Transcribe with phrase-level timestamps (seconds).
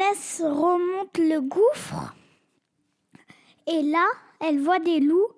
[0.00, 2.14] Inès remonte le gouffre.
[3.66, 4.06] Et là,
[4.40, 5.28] elle voit des loups.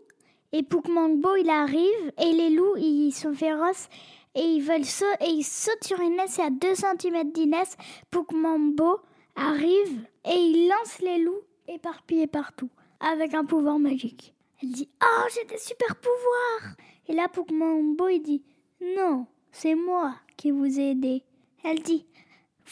[0.53, 2.13] Et Poukmangbo, il arrive.
[2.21, 3.89] Et les loups, ils sont féroces.
[4.37, 5.25] Et ils veulent sauter.
[5.25, 6.39] Et ils sautent sur Inès.
[6.39, 7.77] Et à 2 cm d'Inès,
[8.13, 9.01] Poukmangbo
[9.35, 10.07] arrive.
[10.25, 12.71] Et il lance les loups éparpillés partout.
[13.01, 14.33] Avec un pouvoir magique.
[14.63, 16.77] Elle dit Oh, j'ai des super pouvoirs
[17.09, 18.45] Et là, Poukmangbo, il dit
[18.81, 21.25] Non, c'est moi qui vous ai aidé.
[21.65, 22.07] Elle dit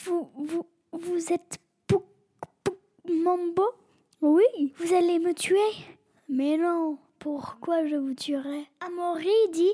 [0.05, 1.59] Vous, vous, vous êtes
[3.11, 3.65] Poukmangbo
[4.21, 5.59] Oui, vous allez me tuer
[6.29, 9.73] Mais non, pourquoi je vous tuerais Amaury dit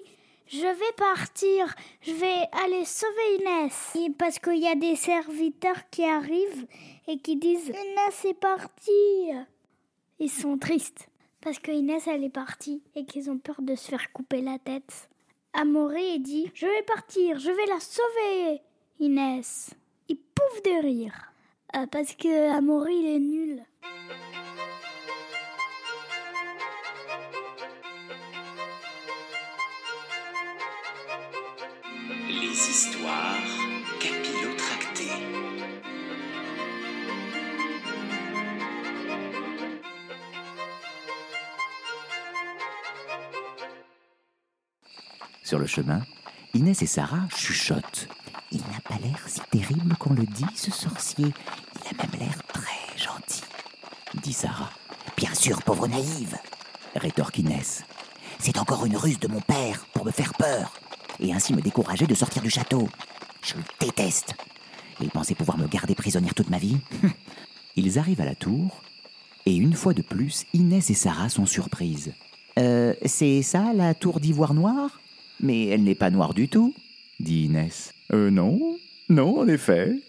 [0.49, 3.97] je vais partir, je vais aller sauver Inès.
[3.97, 6.69] Et parce qu'il y a des serviteurs qui arrivent
[7.09, 9.33] et qui disent Inès est partie.
[10.21, 11.09] Ils sont tristes
[11.41, 14.61] parce que Inès elle est partie et qu'ils ont peur de se faire couper la
[14.61, 15.09] tête.
[15.53, 18.61] Amaury dit Je vais partir, je vais la sauver,
[19.01, 19.71] Inès.
[20.09, 21.33] Il pouffe de rire
[21.75, 23.63] euh, parce que Amaury il est nul.
[32.29, 33.37] Les histoires
[34.01, 35.11] capillotractées.
[45.43, 46.03] Sur le chemin,
[46.55, 48.09] Inès et Sarah chuchotent.
[48.51, 51.33] Il n'a pas l'air si terrible qu'on le dit, ce sorcier.
[51.87, 53.43] Il a même l'air très gentil,
[54.23, 54.71] dit Sarah.
[55.17, 56.37] Bien sûr, pauvre naïve,
[56.95, 57.85] rétorque Inès.
[58.39, 60.75] C'est encore une ruse de mon père pour me faire peur
[61.21, 62.89] et ainsi me décourager de sortir du château.
[63.43, 64.35] Je le déteste.
[65.01, 66.79] Il pensait pouvoir me garder prisonnière toute ma vie.
[67.77, 68.83] Ils arrivent à la tour,
[69.45, 72.13] et une fois de plus, Inès et Sarah sont surprises.
[72.59, 75.01] Euh, c'est ça la tour d'ivoire noire?
[75.41, 76.75] Mais elle n'est pas noire du tout,
[77.21, 77.93] dit Inès.
[78.13, 78.79] Euh, non,
[79.09, 80.01] non, en effet,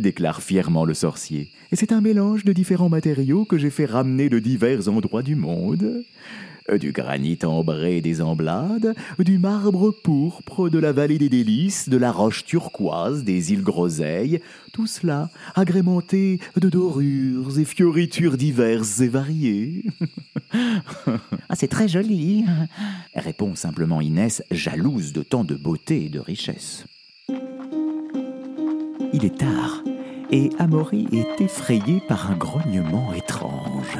[0.00, 1.50] déclare fièrement le sorcier.
[1.70, 5.34] Et c'est un mélange de différents matériaux que j'ai fait ramener de divers endroits du
[5.34, 6.04] monde.
[6.78, 12.12] Du granit ambré des Emblades, du marbre pourpre de la vallée des Délices, de la
[12.12, 14.40] roche turquoise des îles Groseilles,
[14.72, 19.84] tout cela agrémenté de dorures et fioritures diverses et variées.
[21.48, 22.44] Ah, c'est très joli,
[23.14, 26.84] répond simplement Inès, jalouse de tant de beauté et de richesse.
[29.12, 29.82] Il est tard,
[30.30, 33.98] et Amaury est effrayé par un grognement étrange.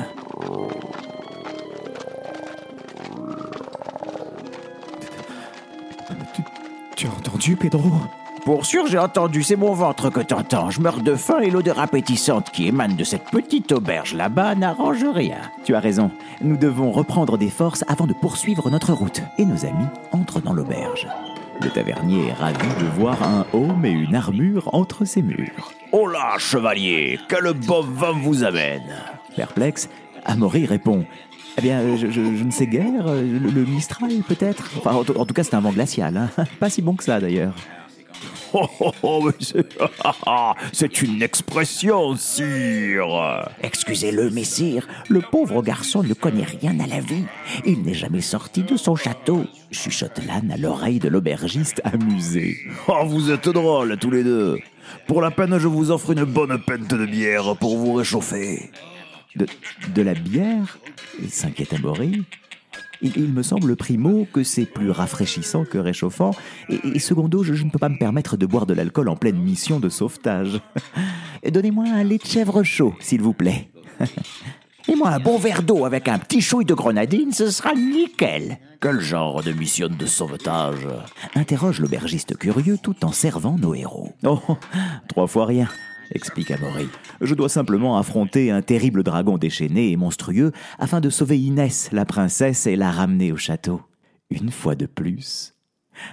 [6.97, 7.91] Tu as entendu, Pedro?
[8.45, 10.71] Pour sûr, j'ai entendu, c'est mon ventre que t'entends.
[10.71, 15.05] Je meurs de faim et l'odeur appétissante qui émane de cette petite auberge là-bas n'arrange
[15.05, 15.39] rien.
[15.65, 19.23] Tu as raison, nous devons reprendre des forces avant de poursuivre notre route.
[19.39, 21.07] Et nos amis entrent dans l'auberge.
[21.61, 25.73] Le tavernier est ravi de voir un homme et une armure entre ses murs.
[25.93, 28.83] Oh là, chevalier, quel beau vin vous amène
[29.37, 29.89] Perplexe,
[30.25, 31.05] Amaury répond
[31.59, 34.71] Eh bien, je, je- je ne sais guère, le, le Mistral peut-être?
[34.79, 36.31] Enfin, en, tout- en tout cas, c'est un vent glacial, hein.
[36.61, 37.55] pas si bon que ça d'ailleurs.
[38.85, 39.31] Oh, oh,
[40.27, 41.03] oh, c'est...
[41.03, 47.25] une expression, sire Excusez-le, messire, le pauvre garçon ne connaît rien à la vie.
[47.65, 49.45] Il n'est jamais sorti de son château.
[49.71, 52.57] Chuchote l'âne à l'oreille de l'aubergiste amusé.
[52.89, 54.59] Oh, vous êtes drôles tous les deux.
[55.07, 58.71] Pour la peine, je vous offre une bonne pinte de bière pour vous réchauffer.
[59.35, 59.47] De,
[59.95, 60.79] de la bière?
[61.29, 62.23] s'inquiète Amaury.
[63.03, 66.33] Il, il me semble, primo, que c'est plus rafraîchissant que réchauffant,
[66.69, 69.17] et, et secondo, je, je ne peux pas me permettre de boire de l'alcool en
[69.17, 70.61] pleine mission de sauvetage.
[71.51, 73.69] Donnez-moi un lait de chèvre chaud, s'il vous plaît.
[74.89, 78.59] Et moi, un bon verre d'eau avec un petit chouille de grenadine, ce sera nickel.
[78.81, 80.89] Quel genre de mission de sauvetage?
[81.37, 84.13] Interroge l'aubergiste curieux tout en servant nos héros.
[84.25, 84.41] Oh,
[85.09, 85.69] trois fois rien,
[86.15, 86.89] explique Amaury.
[87.21, 92.05] Je dois simplement affronter un terrible dragon déchaîné et monstrueux afin de sauver Inès, la
[92.05, 93.83] princesse, et la ramener au château.
[94.31, 95.55] Une fois de plus.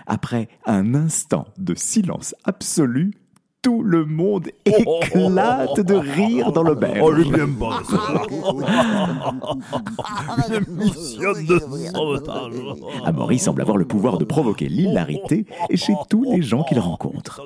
[0.08, 3.14] Après un instant de silence absolu,
[3.62, 7.00] tout le monde éclate de rire dans l'auberge.
[7.02, 8.62] Oh.
[10.50, 12.54] Une de sauvetage.
[13.06, 17.46] Amaury semble avoir le pouvoir de provoquer l'hilarité chez tous les gens qu'il rencontre.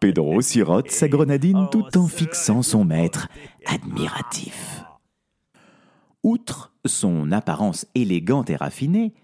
[0.00, 3.28] Pedro sirote sa grenadine tout en fixant son maître,
[3.66, 4.84] admiratif.
[6.24, 9.14] Outre son apparence élégante et raffinée,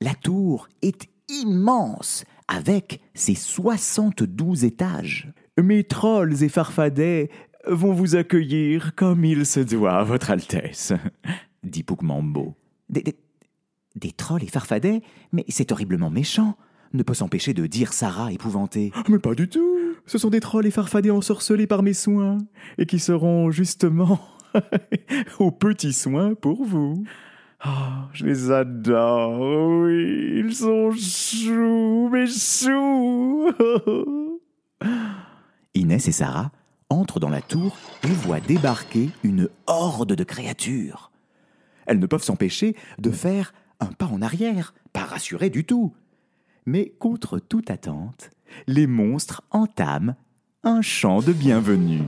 [0.00, 5.32] la tour est immense, avec ses 72 étages.
[5.56, 7.30] Mes trolls et farfadets
[7.66, 10.92] vont vous accueillir comme il se doit, Votre Altesse,
[11.62, 12.56] dit Poukmambo.
[12.88, 13.16] Des, des-
[13.96, 15.02] des trolls et farfadets?
[15.32, 16.56] Mais c'est horriblement méchant,
[16.92, 18.92] ne peut s'empêcher de dire Sarah épouvantée.
[19.08, 19.76] Mais pas du tout.
[20.06, 22.38] Ce sont des trolls effarfadés ensorcelés par mes soins,
[22.78, 24.18] et qui seront justement
[25.38, 27.04] aux petits soins pour vous.
[27.62, 29.38] Ah, je les adore,
[29.82, 33.52] oui, ils sont choux, mes choux.
[35.74, 36.52] Inès et Sarah
[36.88, 41.10] entrent dans la tour et voient débarquer une horde de créatures.
[41.86, 45.94] Elles ne peuvent s'empêcher de faire un pas en arrière, pas rassurées du tout.
[46.64, 48.30] Mais contre toute attente,
[48.66, 50.16] les monstres entament
[50.64, 52.02] un chant de bienvenue.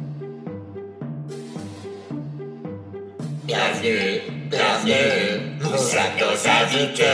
[3.44, 5.41] Bienvenue, bienvenue,
[5.72, 7.04] vous êtes nos invités.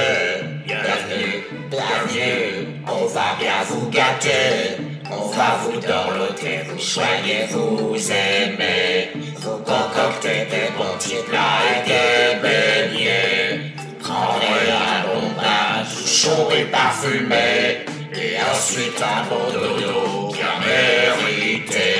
[0.67, 4.83] Bienvenue, bienvenue, on va bien vous gâter.
[5.11, 9.11] On va vous dorloter, vous choyez, vous aimez.
[9.37, 13.61] Vous concoctez des bons petits plats et des beignets.
[14.01, 17.87] Prendrez un bon bain tout chaud et parfumé.
[18.13, 21.98] Et ensuite un bon dodo bien mérité.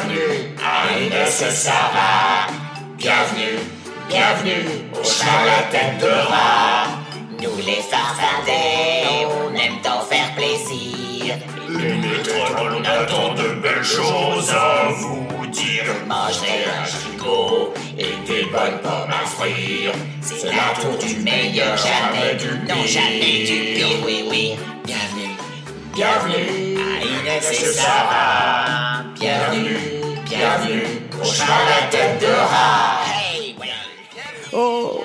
[0.00, 2.46] Bienvenue à Inès et Sarah.
[2.96, 3.58] Bienvenue,
[4.08, 6.86] bienvenue au chat à la tête de rat.
[7.42, 11.36] Nous les farfadets, on aime t'en faire plaisir.
[11.68, 15.84] Les métropoles, on attend de belles choses à vous dire.
[15.84, 19.92] Vous mangerez un gigot et des bonnes pommes à frire.
[20.20, 22.76] C'est la tour du meilleur, jamais du pire.
[22.76, 24.56] Non, jamais du pire, oui, oui.
[24.84, 25.36] Bienvenue,
[25.94, 28.99] bienvenue à Inès et Sarah.
[29.20, 29.76] Bienvenue,
[30.24, 30.82] bienvenue
[31.12, 33.00] au la tête de rat.
[33.04, 33.68] Hey, ouais.
[34.54, 35.02] Oh,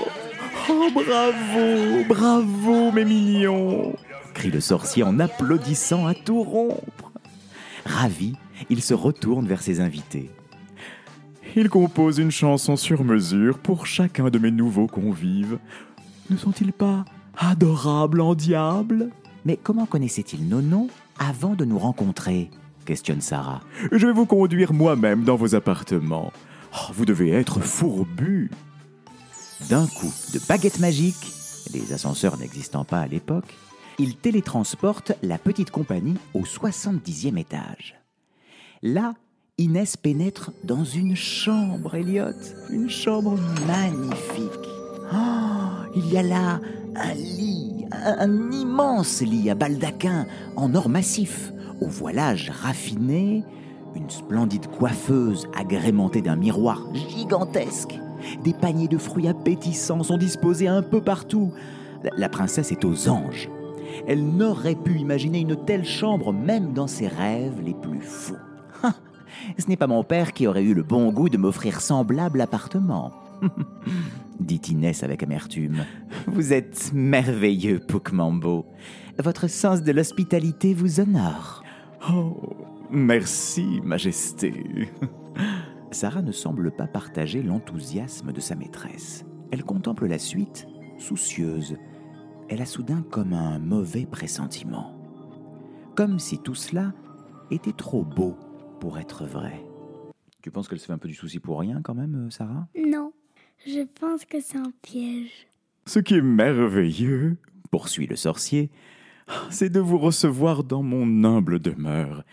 [0.69, 3.93] oh, bravo, bravo, mes mignons
[4.33, 7.11] crie le sorcier en applaudissant à tout rompre.
[7.85, 8.37] Ravi,
[8.69, 10.29] il se retourne vers ses invités.
[11.57, 15.59] Il compose une chanson sur mesure pour chacun de mes nouveaux convives.
[16.29, 17.03] Ne sont-ils pas
[17.37, 19.09] adorables en diable?
[19.43, 20.87] Mais comment connaissait-il nos noms
[21.19, 22.49] avant de nous rencontrer?
[22.85, 23.61] Questionne Sarah.
[23.91, 26.31] Je vais vous conduire moi-même dans vos appartements.
[26.73, 28.49] Oh, vous devez être fourbus.
[29.69, 31.33] D'un coup de baguette magique,
[31.73, 33.53] les ascenseurs n'existant pas à l'époque,
[33.97, 37.95] il télétransporte la petite compagnie au 70e étage.
[38.83, 39.13] Là,
[39.57, 42.33] Inès pénètre dans une chambre, Elliot,
[42.69, 44.69] une chambre magnifique.
[45.13, 46.59] Oh, il y a là
[46.95, 50.27] un lit, un, un immense lit à baldaquin
[50.57, 53.43] en or massif, au voilage raffiné,
[53.95, 57.97] une splendide coiffeuse agrémentée d'un miroir gigantesque.
[58.43, 61.51] Des paniers de fruits appétissants sont disposés un peu partout.
[62.17, 63.49] La- princesse est aux anges.
[64.07, 68.35] Elle n'aurait pu imaginer une telle chambre même dans ses rêves les plus fous.
[69.59, 73.11] Ce n'est pas mon père qui aurait eu le bon goût de m'offrir semblable appartement.
[74.39, 75.85] dit Inès avec amertume.
[76.27, 78.65] Vous êtes merveilleux, Poukmambo.
[79.23, 81.63] Votre sens de l'hospitalité vous honore.
[82.07, 82.35] Oh,
[82.91, 84.53] merci, Majesté.
[85.91, 89.25] Sarah ne semble pas partager l'enthousiasme de sa maîtresse.
[89.51, 90.67] Elle contemple la suite,
[90.99, 91.77] soucieuse.
[92.47, 94.93] Elle a soudain comme un mauvais pressentiment.
[95.95, 96.93] Comme si tout cela
[97.49, 98.35] était trop beau
[98.79, 99.63] pour être vrai.
[100.43, 102.67] Tu penses qu'elle se fait un peu du souci pour rien quand même, euh, Sarah?
[102.77, 103.13] Non,
[103.65, 105.47] je pense que c'est un piège.
[105.87, 107.37] Ce qui est merveilleux,
[107.71, 108.69] poursuit le sorcier.
[109.49, 112.23] c'est de vous recevoir dans mon humble demeure.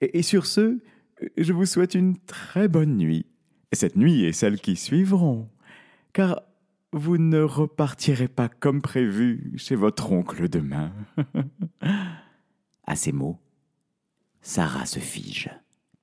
[0.00, 0.78] Et, sur ce,
[1.36, 3.26] je vous souhaite une très bonne nuit.
[3.72, 5.48] Cette nuit et celles qui suivront.
[6.12, 6.42] Car
[6.92, 10.92] vous ne repartirez pas comme prévu chez votre oncle demain.
[12.86, 13.38] À ces mots,
[14.40, 15.50] Sarah se fige,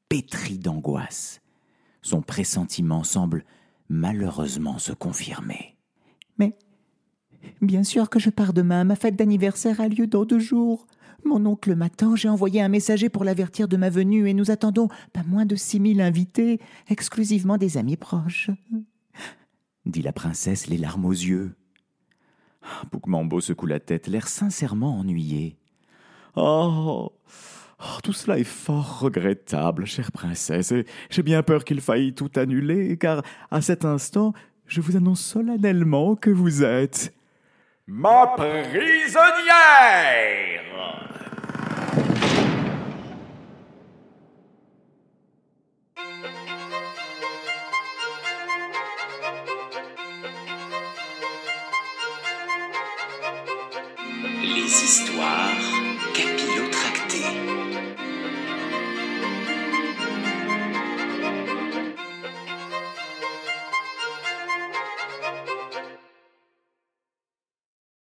[0.08, 1.42] pétrie d'angoisse.
[2.04, 3.44] Son pressentiment semble
[3.90, 5.76] malheureusement se confirmer.
[6.38, 6.56] Mais,
[7.62, 10.88] bien sûr que je pars demain, ma fête d'anniversaire a lieu dans deux jours.
[11.26, 14.90] Mon oncle m'attend, j'ai envoyé un messager pour l'avertir de ma venue et nous attendons
[15.12, 18.52] pas moins de six mille invités, exclusivement des amis proches.
[19.86, 21.56] Dit la princesse, les larmes aux yeux.
[22.92, 25.58] Poukmambo secoue la tête, L'air sincèrement ennuyé.
[26.36, 27.12] Oh,
[27.80, 32.32] oh, tout cela est fort regrettable, chère princesse, et j'ai bien peur qu'il faille tout
[32.36, 34.34] annuler, car à cet instant,
[34.68, 37.14] je vous annonce solennellement que vous êtes
[37.88, 38.96] Ma prisonnière
[54.42, 55.52] Les histoires
[56.16, 56.75] capillotractées.